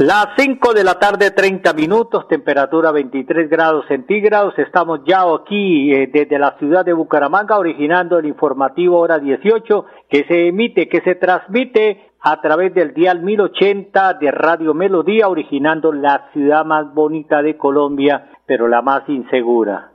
[0.00, 4.58] Las 5 de la tarde, 30 minutos, temperatura 23 grados centígrados.
[4.58, 10.24] Estamos ya aquí eh, desde la ciudad de Bucaramanga, originando el informativo hora 18, que
[10.24, 16.30] se emite, que se transmite a través del dial 1080 de Radio Melodía, originando la
[16.32, 19.90] ciudad más bonita de Colombia, pero la más insegura.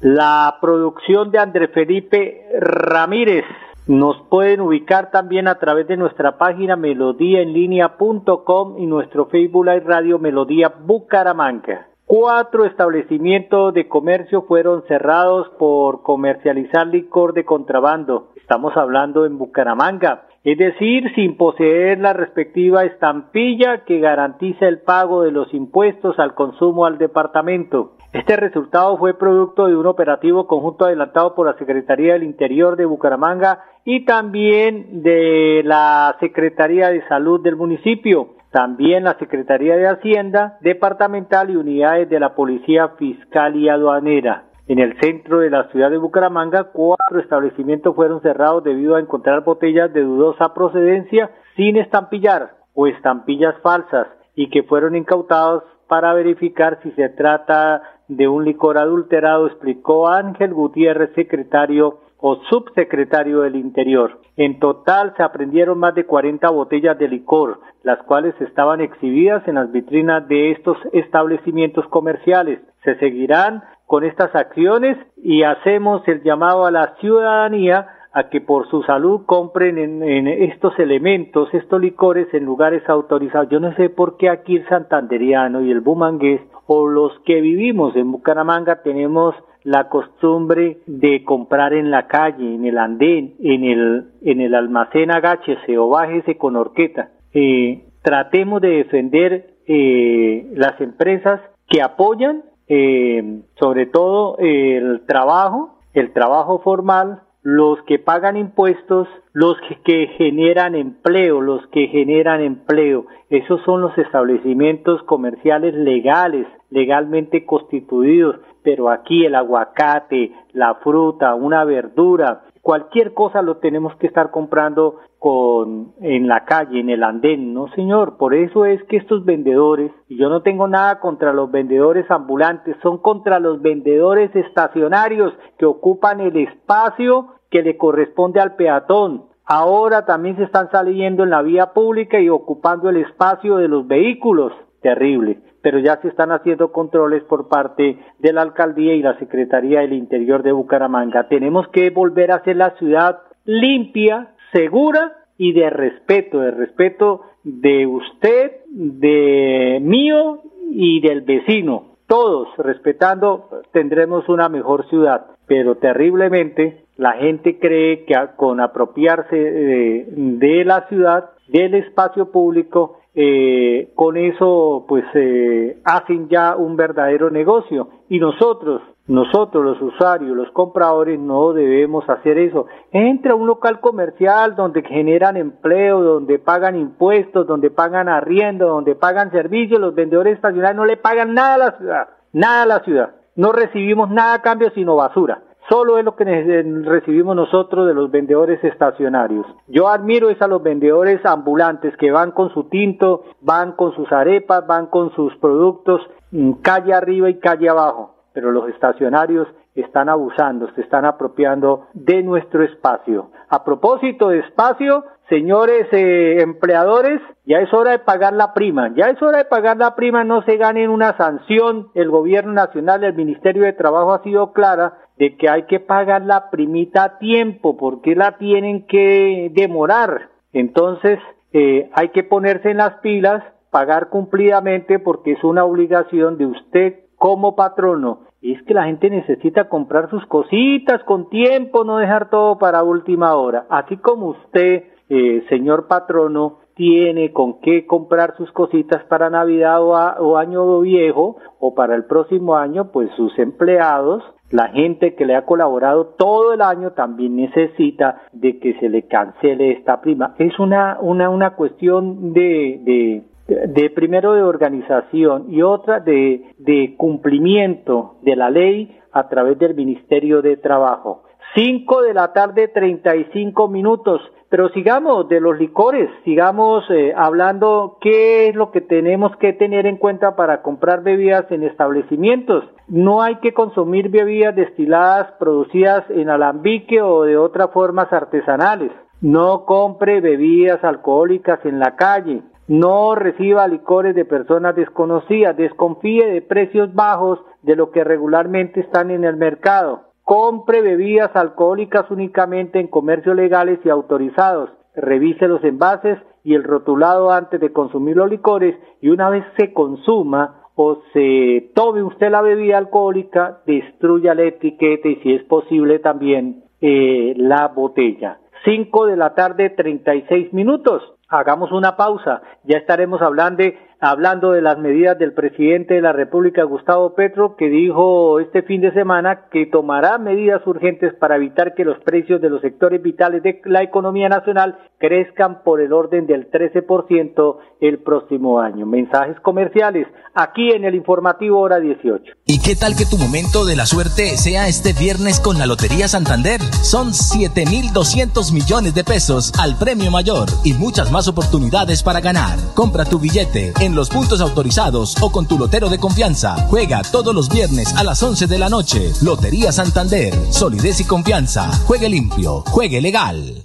[0.00, 3.44] La producción de André Felipe Ramírez,
[3.86, 10.20] nos pueden ubicar también a través de nuestra página melodíaenlínea.com y nuestro Facebook Live Radio
[10.20, 11.88] Melodía Bucaramanga.
[12.06, 18.28] Cuatro establecimientos de comercio fueron cerrados por comercializar licor de contrabando.
[18.36, 25.22] Estamos hablando en Bucaramanga, es decir, sin poseer la respectiva estampilla que garantiza el pago
[25.22, 27.92] de los impuestos al consumo al departamento.
[28.12, 32.86] Este resultado fue producto de un operativo conjunto adelantado por la Secretaría del Interior de
[32.86, 40.58] Bucaramanga y también de la Secretaría de Salud del municipio, también la Secretaría de Hacienda
[40.60, 44.51] Departamental y unidades de la Policía Fiscal y Aduanera.
[44.68, 49.42] En el centro de la ciudad de Bucaramanga, cuatro establecimientos fueron cerrados debido a encontrar
[49.42, 56.78] botellas de dudosa procedencia sin estampillar o estampillas falsas y que fueron incautados para verificar
[56.82, 64.20] si se trata de un licor adulterado, explicó Ángel Gutiérrez, secretario o subsecretario del Interior.
[64.36, 69.56] En total se aprendieron más de 40 botellas de licor, las cuales estaban exhibidas en
[69.56, 72.60] las vitrinas de estos establecimientos comerciales.
[72.84, 78.66] Se seguirán con estas acciones y hacemos el llamado a la ciudadanía a que por
[78.70, 83.50] su salud compren en, estos elementos, estos licores en lugares autorizados.
[83.50, 87.94] Yo no sé por qué aquí el santanderiano y el bumangués o los que vivimos
[87.94, 94.06] en Bucaramanga tenemos la costumbre de comprar en la calle, en el andén, en el,
[94.22, 97.10] en el almacén agáchese o bájese con horqueta.
[97.34, 102.44] Eh, tratemos de defender eh, las empresas que apoyan
[102.74, 110.74] eh, sobre todo el trabajo, el trabajo formal, los que pagan impuestos, los que, generan
[110.74, 113.04] empleo, los que generan empleo.
[113.28, 118.36] Esos son los establecimientos comerciales legales, legalmente constituidos.
[118.62, 125.00] Pero aquí el aguacate, la fruta, una verdura, cualquier cosa lo tenemos que estar comprando
[125.22, 129.92] con en la calle, en el andén, no señor, por eso es que estos vendedores,
[130.08, 135.64] y yo no tengo nada contra los vendedores ambulantes, son contra los vendedores estacionarios que
[135.64, 139.26] ocupan el espacio que le corresponde al peatón.
[139.44, 143.86] Ahora también se están saliendo en la vía pública y ocupando el espacio de los
[143.86, 144.52] vehículos.
[144.80, 149.82] Terrible pero ya se están haciendo controles por parte de la alcaldía y la Secretaría
[149.82, 151.28] del Interior de Bucaramanga.
[151.28, 157.86] Tenemos que volver a hacer la ciudad limpia, segura y de respeto, de respeto de
[157.86, 160.40] usted, de mío
[160.70, 161.96] y del vecino.
[162.06, 170.06] Todos respetando tendremos una mejor ciudad, pero terriblemente la gente cree que con apropiarse de,
[170.08, 177.30] de la ciudad, del espacio público, eh, con eso pues eh, hacen ya un verdadero
[177.30, 182.66] negocio y nosotros nosotros los usuarios, los compradores no debemos hacer eso.
[182.92, 188.94] Entra a un local comercial donde generan empleo, donde pagan impuestos, donde pagan arriendo, donde
[188.94, 192.80] pagan servicios, los vendedores estacionales no le pagan nada a la ciudad, nada a la
[192.80, 193.14] ciudad.
[193.34, 195.42] No recibimos nada a cambio sino basura.
[195.68, 199.46] Solo es lo que recibimos nosotros de los vendedores estacionarios.
[199.68, 204.10] Yo admiro es a los vendedores ambulantes que van con su tinto, van con sus
[204.12, 206.02] arepas, van con sus productos
[206.32, 208.11] mm, calle arriba y calle abajo.
[208.32, 213.30] Pero los estacionarios están abusando, se están apropiando de nuestro espacio.
[213.48, 219.06] A propósito de espacio, señores eh, empleadores, ya es hora de pagar la prima, ya
[219.06, 221.88] es hora de pagar la prima, no se ganen una sanción.
[221.94, 226.22] El gobierno nacional, el Ministerio de Trabajo ha sido clara de que hay que pagar
[226.22, 230.28] la primita a tiempo, porque la tienen que demorar.
[230.52, 231.18] Entonces,
[231.52, 236.94] eh, hay que ponerse en las pilas, pagar cumplidamente, porque es una obligación de usted
[237.22, 242.58] como patrono es que la gente necesita comprar sus cositas con tiempo, no dejar todo
[242.58, 243.64] para última hora.
[243.70, 249.92] Así como usted, eh, señor patrono, tiene con qué comprar sus cositas para Navidad o,
[249.92, 255.36] o, Año Viejo o para el próximo año, pues sus empleados, la gente que le
[255.36, 260.34] ha colaborado todo el año también necesita de que se le cancele esta prima.
[260.38, 263.22] Es una, una, una cuestión de, de
[263.68, 270.42] de primero de organización y otra de, cumplimiento de la ley a través del Ministerio
[270.42, 271.24] de Trabajo.
[271.54, 274.20] Cinco de la tarde, treinta y cinco minutos.
[274.48, 279.86] Pero sigamos de los licores, sigamos eh, hablando qué es lo que tenemos que tener
[279.86, 282.64] en cuenta para comprar bebidas en establecimientos.
[282.86, 288.92] No hay que consumir bebidas destiladas producidas en alambique o de otras formas artesanales.
[289.22, 292.42] No compre bebidas alcohólicas en la calle.
[292.68, 295.56] No reciba licores de personas desconocidas.
[295.56, 300.02] Desconfíe de precios bajos de lo que regularmente están en el mercado.
[300.24, 304.70] Compre bebidas alcohólicas únicamente en comercios legales y autorizados.
[304.94, 309.72] Revise los envases y el rotulado antes de consumir los licores y una vez se
[309.72, 315.98] consuma o se tome usted la bebida alcohólica, destruya la etiqueta y si es posible
[315.98, 318.38] también eh, la botella.
[318.64, 321.02] 5 de la tarde, 36 minutos.
[321.32, 322.42] Hagamos una pausa.
[322.64, 323.64] Ya estaremos hablando,
[324.02, 328.80] hablando de las medidas del presidente de la República, Gustavo Petro, que dijo este fin
[328.80, 333.44] de semana que tomará medidas urgentes para evitar que los precios de los sectores vitales
[333.44, 338.86] de la economía nacional crezcan por el orden del 13% el próximo año.
[338.86, 342.24] Mensajes comerciales aquí en el informativo hora 18.
[342.46, 346.08] ¿Y qué tal que tu momento de la suerte sea este viernes con la Lotería
[346.08, 346.60] Santander?
[346.60, 352.58] Son 7.200 millones de pesos al premio mayor y muchas más oportunidades para ganar.
[352.74, 356.56] Compra tu billete en los puntos autorizados o con tu lotero de confianza.
[356.68, 359.12] Juega todos los viernes a las 11 de la noche.
[359.20, 360.34] Lotería Santander.
[360.50, 361.70] Solidez y confianza.
[361.86, 362.62] Juegue limpio.
[362.68, 363.62] Juegue legal.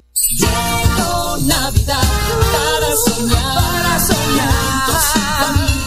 [1.46, 2.02] Navidad
[2.52, 5.87] para soñar, para soñar.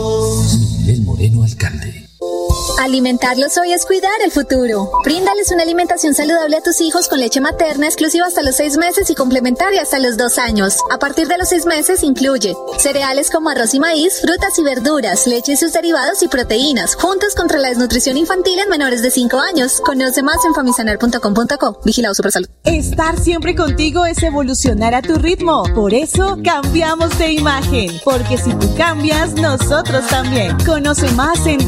[2.81, 4.89] Alimentarlos hoy es cuidar el futuro.
[5.05, 9.07] Bríndales una alimentación saludable a tus hijos con leche materna exclusiva hasta los seis meses
[9.11, 10.77] y complementaria hasta los dos años.
[10.89, 15.27] A partir de los seis meses incluye cereales como arroz y maíz, frutas y verduras,
[15.27, 19.37] leche y sus derivados y proteínas, juntos contra la desnutrición infantil en menores de 5
[19.37, 19.79] años.
[19.81, 21.81] Conoce más en famisanar.com.co.
[21.85, 22.49] Vigilado Supersalud.
[22.63, 25.65] Estar siempre contigo es evolucionar a tu ritmo.
[25.75, 27.91] Por eso cambiamos de imagen.
[28.03, 30.57] Porque si tú cambias, nosotros también.
[30.65, 31.63] Conoce más en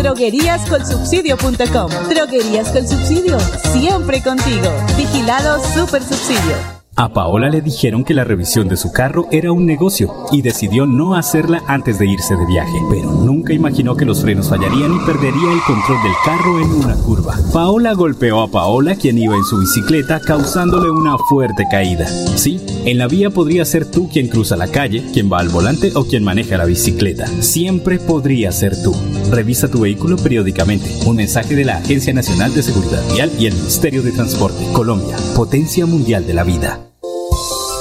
[1.03, 2.10] drogueríascolsubsidio.com.
[2.10, 3.38] Droguerías con subsidio.
[3.74, 4.72] Siempre contigo.
[4.98, 6.83] Vigilado Super Subsidio.
[6.96, 10.86] A Paola le dijeron que la revisión de su carro era un negocio y decidió
[10.86, 15.00] no hacerla antes de irse de viaje, pero nunca imaginó que los frenos fallarían y
[15.00, 17.36] perdería el control del carro en una curva.
[17.52, 22.06] Paola golpeó a Paola, quien iba en su bicicleta, causándole una fuerte caída.
[22.08, 25.94] Sí, en la vía podría ser tú quien cruza la calle, quien va al volante
[25.96, 27.26] o quien maneja la bicicleta.
[27.42, 28.96] Siempre podría ser tú.
[29.32, 30.92] Revisa tu vehículo periódicamente.
[31.08, 34.64] Un mensaje de la Agencia Nacional de Seguridad Vial y el Ministerio de Transporte.
[34.74, 36.83] Colombia, potencia mundial de la vida.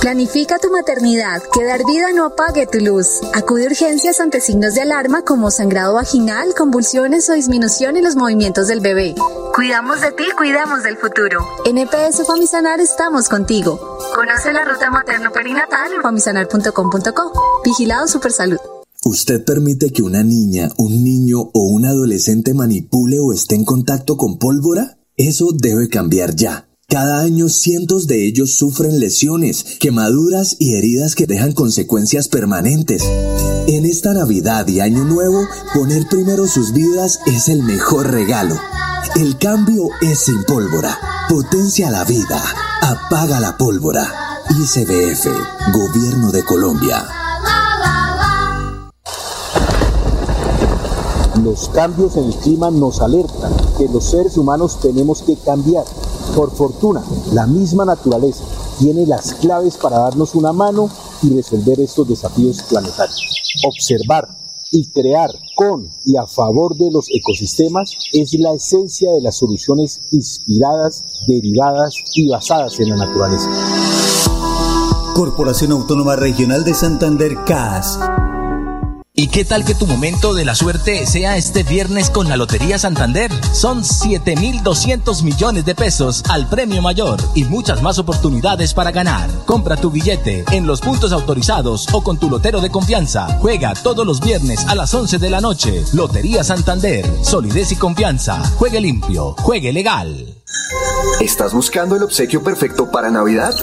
[0.02, 3.20] Planifica tu maternidad, que dar vida no apague tu luz.
[3.34, 8.16] Acude a urgencias ante signos de alarma como sangrado vaginal, convulsiones o disminución en los
[8.16, 9.14] movimientos del bebé.
[9.54, 11.46] Cuidamos de ti, cuidamos del futuro.
[11.64, 13.78] En EPS Famisanar estamos contigo.
[14.12, 17.62] Conoce la ruta materno-perinatal en famisanar.com.co.
[17.64, 18.58] Vigilado Supersalud.
[19.04, 24.16] ¿Usted permite que una niña, un niño o un adolescente manipule o esté en contacto
[24.16, 24.98] con pólvora?
[25.16, 26.66] Eso debe cambiar ya.
[26.92, 33.02] Cada año cientos de ellos sufren lesiones, quemaduras y heridas que dejan consecuencias permanentes.
[33.66, 38.56] En esta Navidad y Año Nuevo, poner primero sus vidas es el mejor regalo.
[39.16, 40.98] El cambio es sin pólvora.
[41.30, 42.44] Potencia la vida.
[42.82, 44.42] Apaga la pólvora.
[44.50, 45.28] ICBF,
[45.72, 47.06] Gobierno de Colombia.
[51.42, 55.84] Los cambios en el clima nos alertan que los seres humanos tenemos que cambiar.
[56.34, 58.44] Por fortuna, la misma naturaleza
[58.78, 60.88] tiene las claves para darnos una mano
[61.22, 63.20] y resolver estos desafíos planetarios.
[63.66, 64.28] Observar
[64.70, 70.00] y crear con y a favor de los ecosistemas es la esencia de las soluciones
[70.10, 73.50] inspiradas, derivadas y basadas en la naturaleza.
[75.14, 77.98] Corporación Autónoma Regional de Santander CAS
[79.22, 82.76] ¿Y qué tal que tu momento de la suerte sea este viernes con la Lotería
[82.76, 83.30] Santander?
[83.52, 89.30] Son 7.200 millones de pesos al premio mayor y muchas más oportunidades para ganar.
[89.46, 93.28] Compra tu billete en los puntos autorizados o con tu lotero de confianza.
[93.38, 95.84] Juega todos los viernes a las 11 de la noche.
[95.92, 97.08] Lotería Santander.
[97.22, 98.42] Solidez y confianza.
[98.56, 99.36] Juegue limpio.
[99.38, 100.34] Juegue legal.
[101.20, 103.54] ¿Estás buscando el obsequio perfecto para Navidad?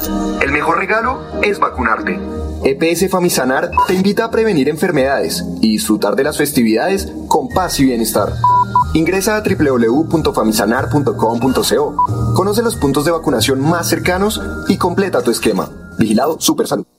[0.42, 2.18] El mejor regalo es vacunarte.
[2.64, 7.86] EPS Famisanar te invita a prevenir enfermedades y disfrutar de las festividades con paz y
[7.86, 8.34] bienestar.
[8.94, 11.96] Ingresa a www.famisanar.com.co.
[12.36, 15.70] Conoce los puntos de vacunación más cercanos y completa tu esquema.
[15.98, 16.99] Vigilado Supersalud.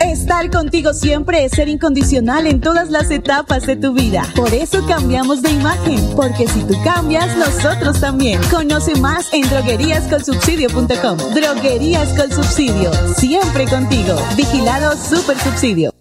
[0.00, 4.26] Estar contigo siempre es ser incondicional en todas las etapas de tu vida.
[4.34, 8.40] Por eso cambiamos de imagen, porque si tú cambias, nosotros también.
[8.50, 11.18] Conoce más en drogueríascolsubsidio.com.
[11.34, 14.16] Droguerías con subsidio, siempre contigo.
[14.36, 15.92] Vigilado Super Subsidio.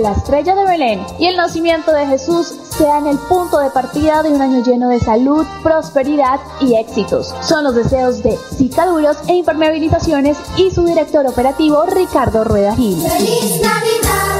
[0.00, 4.30] La estrella de Belén y el nacimiento de Jesús sean el punto de partida de
[4.30, 7.34] un año lleno de salud, prosperidad y éxitos.
[7.42, 12.98] Son los deseos de Cicaduros e Impermeabilizaciones y su director operativo Ricardo Rueda Gil.
[13.02, 14.39] ¡Feliz Navidad!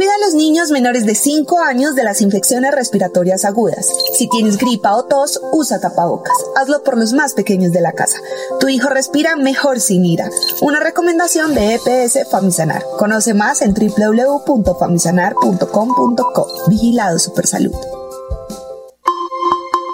[0.00, 3.86] Cuida a los niños menores de 5 años de las infecciones respiratorias agudas.
[4.16, 6.32] Si tienes gripa o tos, usa tapabocas.
[6.56, 8.16] Hazlo por los más pequeños de la casa.
[8.60, 10.30] Tu hijo respira mejor sin ira.
[10.62, 12.82] Una recomendación de EPS Famisanar.
[12.98, 16.46] Conoce más en www.famisanar.com.co.
[16.68, 17.76] Vigilado Supersalud.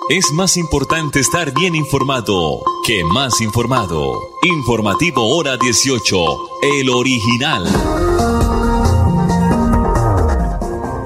[0.09, 4.21] Es más importante estar bien informado que más informado.
[4.45, 6.17] Informativo Hora 18,
[6.63, 8.16] el original.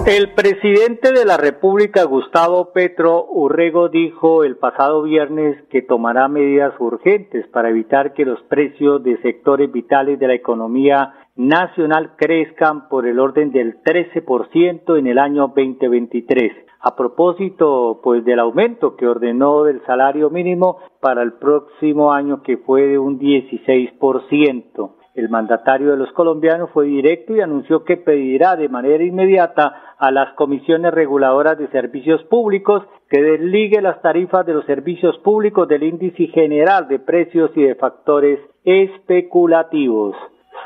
[0.07, 6.73] El presidente de la República, Gustavo Petro Urrego, dijo el pasado viernes que tomará medidas
[6.81, 13.07] urgentes para evitar que los precios de sectores vitales de la economía nacional crezcan por
[13.07, 16.53] el orden del 13% en el año 2023.
[16.81, 22.57] A propósito, pues del aumento que ordenó del salario mínimo para el próximo año que
[22.57, 25.00] fue de un 16%.
[25.15, 30.11] El mandatario de los colombianos fue directo y anunció que pedirá de manera inmediata a
[30.11, 35.83] las comisiones reguladoras de servicios públicos que desligue las tarifas de los servicios públicos del
[35.83, 40.15] índice general de precios y de factores especulativos.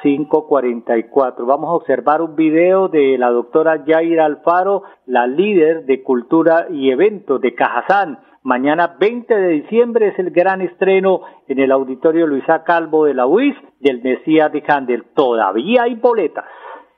[0.02, 1.46] 544.
[1.46, 6.90] Vamos a observar un video de la doctora Yaira Alfaro, la líder de cultura y
[6.90, 8.18] eventos de Cajazán.
[8.42, 13.26] Mañana 20 de diciembre es el gran estreno en el auditorio Luisa Calvo de la
[13.26, 15.04] UIS del Mesías de Handel.
[15.14, 16.44] Todavía hay boletas.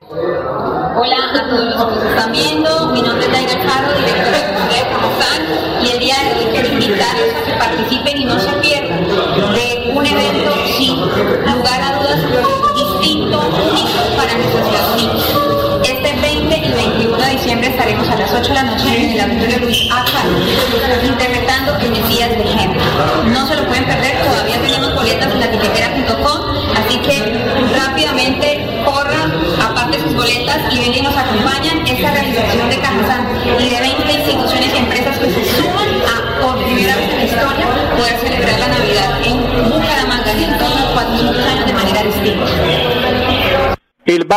[0.01, 4.79] Hola a todos los que nos están viendo, mi nombre es Daira Caro, directora de
[4.91, 5.41] Camazán,
[5.83, 9.91] y el día de hoy quiero invitarlos a que participen y no se pierdan de
[9.95, 15.79] un evento sin lugar a dudas distinto, único para nuestros Estados Unidos.
[15.83, 19.21] Este 20 y 21 de diciembre estaremos a las 8 de la noche en el
[19.21, 20.03] Auditorio Luis A.
[20.05, 22.81] Caro, interpretando el Mesías de Género.
[23.25, 26.41] No se lo pueden perder, todavía tenemos boletas en la tiquetera.com,
[26.75, 32.79] así que rápidamente corran, aparte sus boletas y ven y nos acompañan esta realización de
[32.79, 33.27] Cajazán
[33.59, 37.23] y de 20 instituciones y empresas que se suman a, por primera vez en la
[37.23, 42.45] historia, poder celebrar la Navidad en Bucaramanga en todos los 400 años de manera distinta.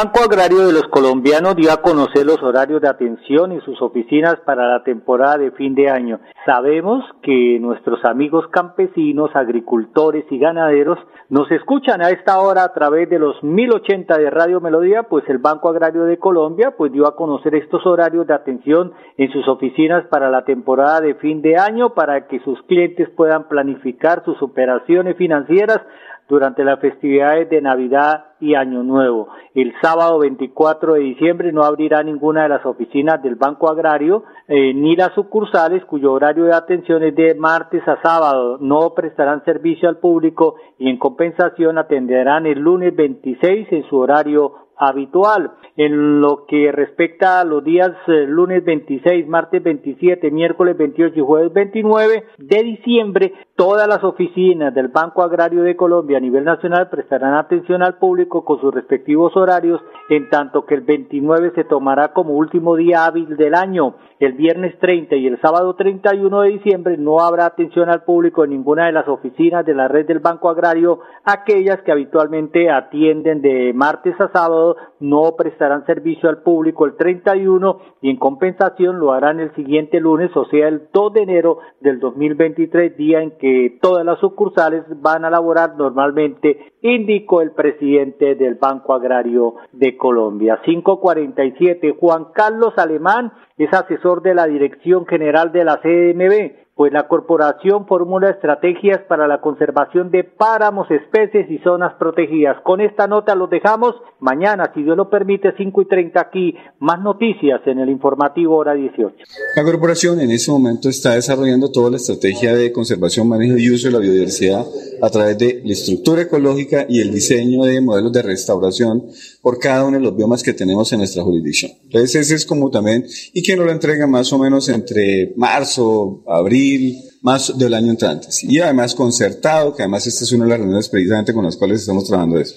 [0.03, 4.37] Banco Agrario de los Colombianos dio a conocer los horarios de atención en sus oficinas
[4.47, 6.21] para la temporada de fin de año.
[6.47, 13.11] Sabemos que nuestros amigos campesinos, agricultores y ganaderos nos escuchan a esta hora a través
[13.11, 17.15] de los 1080 de Radio Melodía, pues el Banco Agrario de Colombia pues dio a
[17.15, 21.93] conocer estos horarios de atención en sus oficinas para la temporada de fin de año
[21.93, 25.83] para que sus clientes puedan planificar sus operaciones financieras
[26.31, 29.29] durante las festividades de Navidad y Año Nuevo.
[29.53, 34.73] El sábado 24 de diciembre no abrirá ninguna de las oficinas del Banco Agrario eh,
[34.73, 38.59] ni las sucursales cuyo horario de atención es de martes a sábado.
[38.61, 44.70] No prestarán servicio al público y en compensación atenderán el lunes 26 en su horario
[44.81, 45.53] habitual.
[45.77, 51.23] En lo que respecta a los días eh, lunes 26, martes 27, miércoles 28 y
[51.23, 56.89] jueves 29 de diciembre, todas las oficinas del Banco Agrario de Colombia a nivel nacional
[56.89, 62.13] prestarán atención al público con sus respectivos horarios, en tanto que el 29 se tomará
[62.13, 63.95] como último día hábil del año.
[64.19, 68.51] El viernes 30 y el sábado 31 de diciembre no habrá atención al público en
[68.51, 73.73] ninguna de las oficinas de la red del Banco Agrario, aquellas que habitualmente atienden de
[73.75, 79.13] martes a sábado people no prestarán servicio al público el 31 y en compensación lo
[79.13, 83.79] harán el siguiente lunes, o sea, el 2 de enero del 2023, día en que
[83.81, 90.61] todas las sucursales van a laborar normalmente, indicó el presidente del Banco Agrario de Colombia.
[90.65, 97.09] 547, Juan Carlos Alemán es asesor de la Dirección General de la CDMB pues la
[97.09, 102.59] corporación formula estrategias para la conservación de páramos, especies y zonas protegidas.
[102.63, 104.01] Con esta nota los dejamos.
[104.19, 108.75] Mañana, si Dios lo permite, 5 y 30 aquí, más noticias en el informativo hora
[108.75, 109.15] 18.
[109.55, 113.87] La corporación en este momento está desarrollando toda la estrategia de conservación, manejo y uso
[113.87, 114.67] de la biodiversidad
[115.01, 119.05] a través de la estructura ecológica y el diseño de modelos de restauración
[119.43, 121.71] por cada uno de los biomas que tenemos en nuestra jurisdicción.
[121.85, 126.25] Entonces ese es como también, y que nos lo entrega más o menos entre marzo,
[126.27, 128.29] abril, más del año entrante.
[128.43, 131.81] Y además concertado, que además esta es una de las reuniones precisamente con las cuales
[131.81, 132.55] estamos trabajando eso.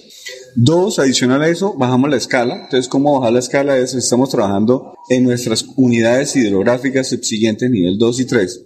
[0.56, 2.56] Dos, adicional a eso, bajamos la escala.
[2.56, 3.98] Entonces, ¿cómo bajar la escala eso?
[3.98, 8.62] Estamos trabajando en nuestras unidades hidrográficas subsiguientes, nivel 2 y 3,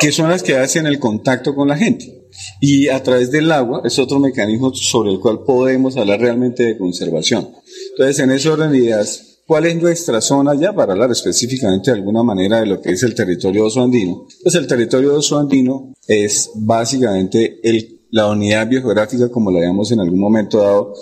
[0.00, 2.14] que son las que hacen el contacto con la gente.
[2.60, 6.78] Y a través del agua es otro mecanismo sobre el cual podemos hablar realmente de
[6.78, 7.48] conservación.
[7.92, 11.96] Entonces, en ese orden de ideas, ¿cuál es nuestra zona ya para hablar específicamente de
[11.96, 14.26] alguna manera de lo que es el territorio oso andino?
[14.42, 20.00] Pues el territorio oso andino es básicamente el, la unidad biogeográfica, como la habíamos en
[20.00, 20.92] algún momento dado,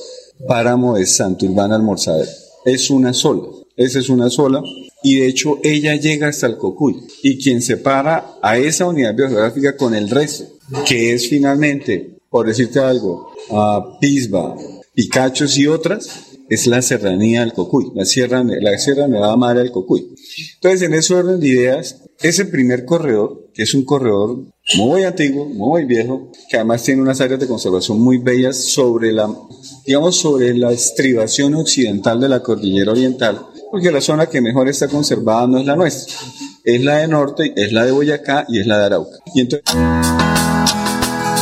[0.47, 2.31] páramo de Santurbán Almorzadero.
[2.65, 3.49] Es una sola.
[3.77, 4.63] Esa es una sola
[5.03, 9.77] y de hecho ella llega hasta el Cocuy y quien separa a esa unidad biogeográfica
[9.77, 10.45] con el resto,
[10.87, 14.57] que es finalmente, por decirte algo, a Pisba,
[14.95, 19.73] Picachos y otras, es la serranía del Cocuy, la sierra, la sierra Nevada Madre del
[19.73, 20.15] Cocuy.
[20.55, 24.45] Entonces, en ese orden de ideas, ese primer corredor, que es un corredor
[24.77, 29.29] muy antiguo, muy viejo, que además tiene unas áreas de conservación muy bellas sobre la,
[29.85, 34.89] digamos, sobre la estribación occidental de la cordillera oriental, porque la zona que mejor está
[34.89, 36.15] conservada no es la nuestra,
[36.65, 39.19] es la de norte, es la de Boyacá y es la de Arauca.
[39.35, 39.75] Y entonces...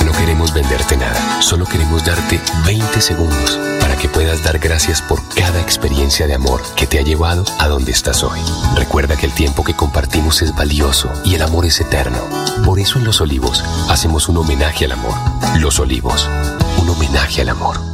[0.04, 3.73] No queremos venderte nada, solo queremos darte 20 segundos
[4.24, 8.22] puedas dar gracias por cada experiencia de amor que te ha llevado a donde estás
[8.22, 8.40] hoy.
[8.74, 12.26] Recuerda que el tiempo que compartimos es valioso y el amor es eterno.
[12.64, 15.14] Por eso en Los Olivos hacemos un homenaje al amor.
[15.58, 16.30] Los Olivos,
[16.80, 17.93] un homenaje al amor.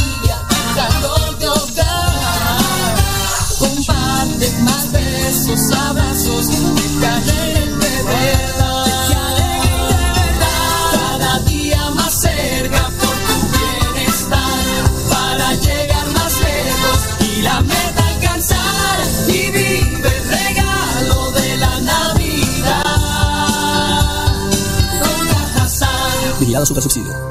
[5.51, 6.47] Abrazos,
[6.99, 8.85] te alegren de verdad.
[8.85, 9.15] De
[9.83, 10.91] verdad.
[10.93, 14.39] Cada día más cerca por tu bienestar.
[15.09, 18.99] Para llegar más lejos y la meta alcanzar.
[19.27, 22.83] Y vive el regalo de la Navidad.
[25.01, 26.39] Con Cajazán.
[26.39, 27.30] Vigilado Super Subsidio.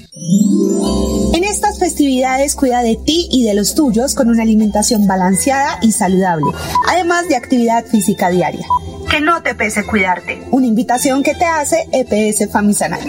[1.33, 5.93] En estas festividades cuida de ti y de los tuyos con una alimentación balanceada y
[5.93, 6.45] saludable,
[6.87, 8.67] además de actividad física diaria.
[9.09, 10.43] Que no te pese cuidarte.
[10.51, 12.99] Una invitación que te hace EPS Famisanar.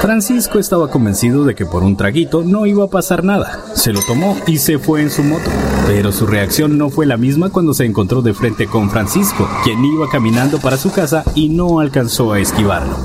[0.00, 3.64] Francisco estaba convencido de que por un traguito no iba a pasar nada.
[3.74, 5.50] Se lo tomó y se fue en su moto.
[5.86, 9.84] Pero su reacción no fue la misma cuando se encontró de frente con Francisco, quien
[9.84, 12.96] iba caminando para su casa y no alcanzó a esquivarlo.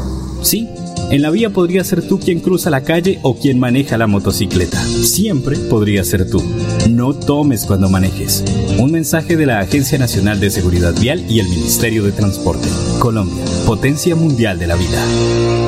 [0.42, 0.68] Sí,
[1.12, 4.82] en la vía podría ser tú quien cruza la calle o quien maneja la motocicleta.
[4.82, 6.42] Siempre podría ser tú.
[6.90, 8.44] No tomes cuando manejes.
[8.80, 12.68] Un mensaje de la Agencia Nacional de Seguridad Vial y el Ministerio de Transporte.
[13.00, 15.61] Colombia, potencia mundial de la vida.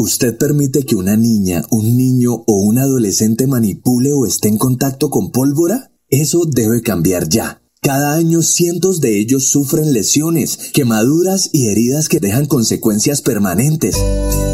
[0.00, 5.10] ¿Usted permite que una niña, un niño o un adolescente manipule o esté en contacto
[5.10, 5.90] con pólvora?
[6.08, 7.62] Eso debe cambiar ya.
[7.82, 13.96] Cada año cientos de ellos sufren lesiones, quemaduras y heridas que dejan consecuencias permanentes.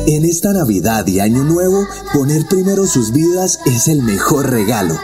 [0.07, 4.99] En esta Navidad y Año Nuevo, poner primero sus vidas es el mejor regalo.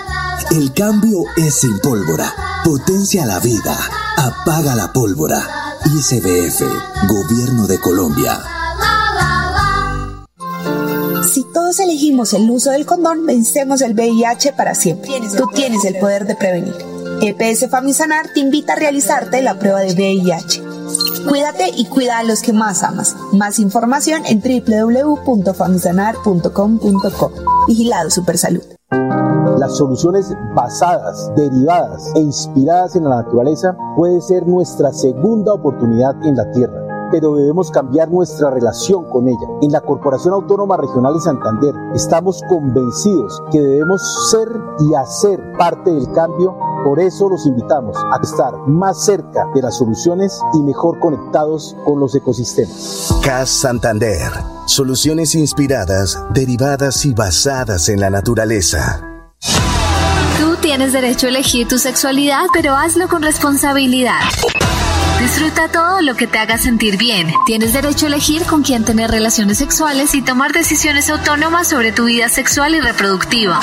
[0.53, 2.33] El cambio es sin pólvora.
[2.65, 3.79] Potencia la vida.
[4.17, 5.47] Apaga la pólvora.
[5.85, 6.63] ICBF,
[7.11, 8.41] Gobierno de Colombia.
[11.31, 15.13] Si todos elegimos el uso del condón, vencemos el VIH para siempre.
[15.37, 16.75] Tú tienes el poder de prevenir.
[17.23, 20.61] EPS Famisanar te invita a realizarte la prueba de VIH.
[21.29, 23.15] Cuídate y cuida a los que más amas.
[23.33, 27.33] Más información en www.famisanar.com.co.
[27.69, 28.65] Vigilado Supersalud.
[29.57, 36.35] Las soluciones basadas, derivadas e inspiradas en la naturaleza puede ser nuestra segunda oportunidad en
[36.35, 39.47] la Tierra pero debemos cambiar nuestra relación con ella.
[39.63, 44.49] En la Corporación Autónoma Regional de Santander estamos convencidos que debemos ser
[44.81, 46.57] y hacer parte del cambio.
[46.85, 52.01] Por eso los invitamos a estar más cerca de las soluciones y mejor conectados con
[52.01, 53.15] los ecosistemas.
[53.23, 54.33] CAS Santander.
[54.67, 59.07] Soluciones inspiradas, derivadas y basadas en la naturaleza.
[60.39, 64.21] Tú tienes derecho a elegir tu sexualidad, pero hazlo con responsabilidad.
[65.21, 67.31] Disfruta todo lo que te haga sentir bien.
[67.45, 72.07] Tienes derecho a elegir con quién tener relaciones sexuales y tomar decisiones autónomas sobre tu
[72.07, 73.61] vida sexual y reproductiva.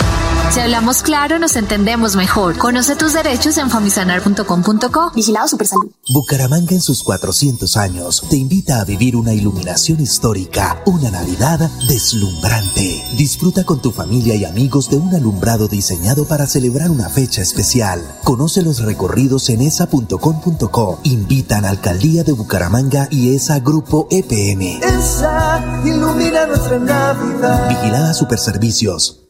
[0.51, 2.59] Si hablamos claro, nos entendemos mejor.
[2.59, 5.11] Conoce tus derechos en famisanar.com.co.
[5.15, 5.91] Vigilado Supersalud.
[6.13, 13.03] Bucaramanga en sus 400 años te invita a vivir una iluminación histórica, una Navidad deslumbrante.
[13.17, 17.99] Disfruta con tu familia y amigos de un alumbrado diseñado para celebrar una fecha especial.
[18.23, 20.99] Conoce los recorridos en esa.com.co.
[21.03, 24.79] Invitan a Alcaldía de Bucaramanga y ESA Grupo EPM.
[24.83, 27.69] Esa ilumina nuestra Navidad.
[27.69, 29.25] Vigilada Superservicios.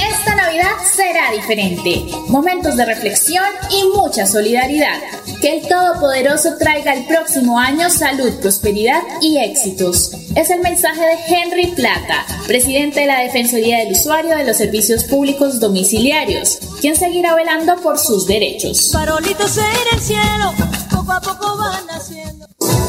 [0.00, 2.06] Esta Navidad será diferente.
[2.28, 4.98] Momentos de reflexión y mucha solidaridad.
[5.42, 10.12] Que el Todopoderoso traiga el próximo año salud, prosperidad y éxitos.
[10.36, 15.02] Es el mensaje de Henry Plata, presidente de la Defensoría del Usuario de los Servicios
[15.02, 18.92] Públicos Domiciliarios, quien seguirá velando por sus derechos.
[18.92, 20.54] Farolitos en el cielo,
[20.88, 22.51] poco a poco van naciendo.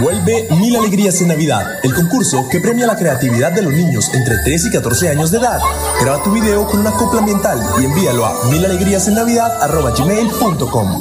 [0.00, 4.36] Vuelve Mil Alegrías en Navidad, el concurso que premia la creatividad de los niños entre
[4.44, 5.58] 3 y 14 años de edad.
[6.00, 11.00] Graba tu video con una copla ambiental y envíalo a milalegriasennavidad.com.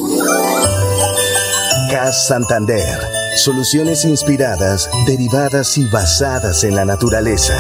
[1.92, 2.98] CAS Santander.
[3.36, 7.54] Soluciones inspiradas, derivadas y basadas en la naturaleza.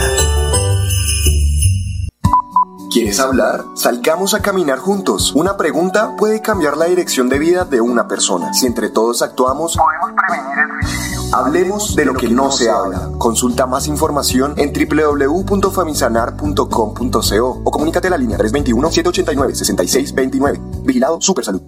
[2.95, 3.65] ¿Quieres hablar?
[3.75, 5.33] Salgamos a caminar juntos.
[5.35, 8.53] Una pregunta puede cambiar la dirección de vida de una persona.
[8.53, 11.14] Si entre todos actuamos, podemos prevenir el suicidio.
[11.33, 13.09] Hablemos de lo que no se habla.
[13.17, 20.83] Consulta más información en www.famisanar.com.co o comunícate a la línea 321-789-6629.
[20.83, 21.61] Vigilado Supersalud.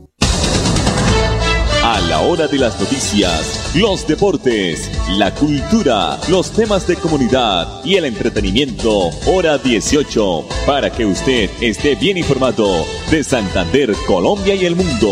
[1.84, 7.96] A la hora de las noticias, los deportes, la cultura, los temas de comunidad y
[7.96, 14.76] el entretenimiento, hora 18, para que usted esté bien informado de Santander, Colombia y el
[14.76, 15.12] mundo.